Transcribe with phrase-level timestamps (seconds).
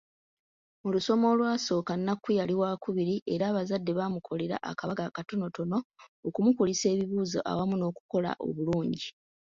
[0.81, 5.77] Mu lusoma olwasooka, Nnakku yali wakubiri era abazadde bamukolerayo akabaga akatonotono
[6.27, 9.07] okumukulisa ebibuuzo awamu n’okukola obulungi.